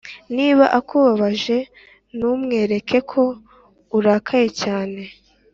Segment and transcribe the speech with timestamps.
[0.35, 1.57] niba akubabaje
[2.17, 3.21] ntumwereke ko
[3.97, 5.01] urakaye cyane